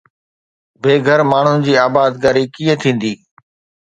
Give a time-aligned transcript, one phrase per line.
[0.81, 3.13] بي گهر ماڻهن جي آبادڪاري ڪيئن ٿيندي؟